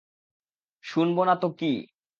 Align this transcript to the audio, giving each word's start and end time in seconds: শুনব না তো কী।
শুনব 0.83 1.17
না 1.23 1.35
তো 1.35 1.47
কী। 1.51 1.71